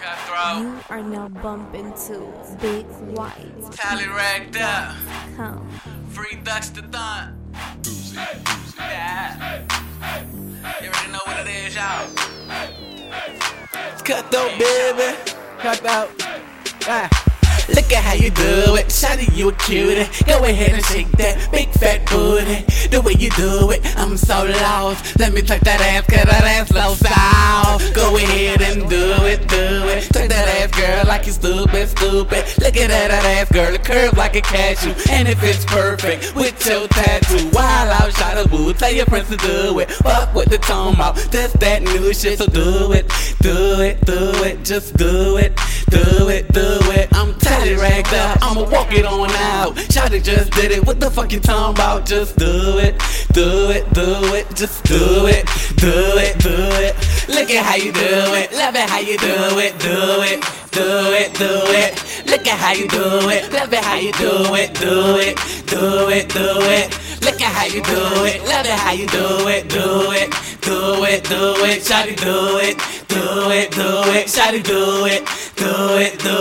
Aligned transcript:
Cutthroat. 0.00 0.62
You 0.62 0.80
are 0.88 1.02
now 1.02 1.28
bumping 1.28 1.92
to 2.06 2.32
Big 2.60 2.86
White. 3.14 3.72
Tally 3.72 4.06
racked 4.08 4.56
up. 4.56 4.96
Come. 5.36 5.68
Free 6.08 6.38
Dutch 6.42 6.70
the 6.70 6.82
Thun. 6.82 7.36
Yeah. 8.78 9.62
You 10.80 10.88
already 10.88 11.12
know 11.12 11.18
what 11.26 11.46
it 11.46 11.48
is, 11.48 11.74
y'all. 11.74 12.08
Cutthroat, 14.02 14.58
baby. 14.58 15.18
Cutthroat. 15.58 16.08
Ah. 16.88 17.08
Look 17.68 17.92
at 17.92 18.02
how 18.02 18.14
you 18.14 18.30
do 18.30 18.76
it, 18.76 18.86
shawty, 18.86 19.36
you 19.36 19.50
a 19.50 19.52
cutie. 19.52 20.08
Go 20.24 20.42
ahead 20.44 20.72
and 20.72 20.84
shake 20.86 21.10
that 21.12 21.52
big 21.52 21.68
fat 21.72 22.04
booty. 22.10 22.64
The 22.88 23.02
way 23.02 23.14
you 23.18 23.30
do 23.30 23.70
it, 23.70 23.80
I'm 23.96 24.16
so 24.16 24.44
lost. 24.44 25.18
Let 25.20 25.34
me 25.34 25.42
touch 25.42 25.60
that 25.60 25.80
ass, 25.80 26.06
cause 26.06 26.24
that 26.24 26.44
ass 26.44 26.68
so 26.68 26.94
soft. 26.94 27.39
Like 31.20 31.26
you 31.26 31.32
stupid, 31.32 31.88
stupid. 31.88 32.44
Look 32.60 32.76
at 32.76 32.88
that, 32.88 33.08
that 33.10 33.24
ass, 33.24 33.52
girl, 33.52 33.74
it 33.74 33.84
curves 33.84 34.16
like 34.16 34.36
a 34.36 34.40
cashew. 34.40 34.94
And 35.10 35.28
it 35.28 35.36
fits 35.36 35.66
perfect 35.66 36.34
with 36.34 36.64
your 36.66 36.88
tattoo. 36.88 37.50
Wild 37.52 37.90
out, 37.90 38.12
shot 38.14 38.38
a 38.38 38.48
boo, 38.48 38.72
tell 38.72 38.92
your 38.92 39.04
friends 39.06 39.28
to 39.28 39.36
do 39.36 39.78
it. 39.80 39.90
Fuck 39.90 40.34
with 40.34 40.48
the 40.48 40.58
tone 40.58 40.98
out, 40.98 41.16
that's 41.30 41.52
that 41.54 41.82
new 41.82 42.14
shit, 42.14 42.38
so 42.38 42.46
do 42.46 42.92
it, 42.92 43.06
do 43.40 43.80
it, 43.80 44.00
do 44.06 44.32
it, 44.44 44.64
just 44.64 44.96
do 44.96 45.36
it, 45.36 45.54
do 45.90 46.28
it, 46.28 46.48
do 46.52 46.78
it. 46.96 47.08
I'm 47.12 47.34
tatted 47.38 47.78
ragged 47.78 48.14
up, 48.14 48.38
I'ma 48.40 48.62
walk 48.70 48.92
it 48.92 49.04
on 49.04 49.30
out. 49.30 49.74
Shotty 49.92 50.24
just 50.24 50.52
did 50.52 50.72
it, 50.72 50.86
what 50.86 51.00
the 51.00 51.10
fuck 51.10 51.32
you 51.32 51.40
talking 51.40 51.76
about? 51.76 52.06
Just 52.06 52.38
do 52.38 52.78
it, 52.78 52.98
do 53.32 53.70
it, 53.70 53.92
do 53.92 54.34
it, 54.34 54.46
just 54.56 54.84
do 54.84 55.26
it, 55.26 55.44
do 55.76 55.92
it, 56.16 56.38
do 56.38 56.56
it. 56.80 56.96
Look 57.28 57.50
at 57.50 57.64
how 57.64 57.76
you 57.76 57.92
do 57.92 58.34
it, 58.40 58.52
love 58.52 58.74
it 58.74 58.88
how 58.88 59.00
you 59.00 59.18
do 59.18 59.58
it, 59.58 59.78
do 59.78 60.22
it, 60.22 60.59
do 60.72 61.12
it, 61.12 61.34
do 61.34 61.50
it. 61.82 61.92
Look 62.26 62.46
at 62.46 62.58
how 62.58 62.72
you 62.72 62.86
do 62.88 63.28
it, 63.28 63.52
love 63.52 63.72
it 63.72 63.84
how 63.84 63.96
you 63.96 64.12
do 64.12 64.54
it, 64.54 64.74
do 64.74 65.16
it, 65.18 65.36
do 65.66 66.08
it, 66.08 66.28
do 66.28 66.60
it. 66.60 66.98
Look 67.22 67.40
at 67.40 67.52
how 67.52 67.66
you 67.66 67.82
do 67.82 68.24
it, 68.24 68.42
love 68.44 68.66
it 68.66 68.78
how 68.78 68.92
you 68.92 69.06
do 69.06 69.48
it, 69.48 69.68
do 69.68 70.12
it, 70.12 70.30
do 70.60 71.04
it, 71.04 71.24
do 71.24 71.54
it. 71.64 71.82
Shotty 71.82 72.16
do 72.16 72.58
it, 72.58 72.78
do 73.08 73.50
it, 73.50 73.70
do 73.72 73.88
it. 74.14 74.26
Shotty 74.26 74.62
do 74.62 75.06
it, 75.06 75.26
do 75.56 75.98
it, 75.98 76.18
do 76.20 76.30
it. 76.30 76.39